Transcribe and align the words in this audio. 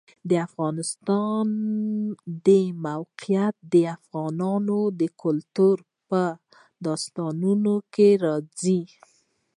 د 0.29 0.31
افغانستان 0.47 1.47
د 2.47 2.47
موقعیت 2.87 3.55
د 3.73 3.75
افغان 3.97 4.39
کلتور 5.21 5.77
په 6.09 6.21
داستانونو 6.85 7.73
کې 7.93 8.09
راځي. 8.25 8.81